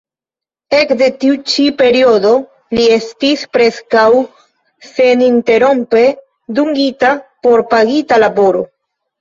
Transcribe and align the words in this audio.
Ekde 0.75 1.09
tiu 1.23 1.35
ĉi 1.49 1.65
periodo 1.81 2.31
li 2.79 2.87
estis 2.95 3.43
preskaŭ 3.57 4.07
seninterrompe 4.93 6.03
dungita 6.61 7.15
por 7.45 7.67
pagita 7.77 8.23
laboro. 8.27 8.69